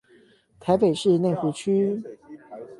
[0.59, 2.01] 台北市內湖區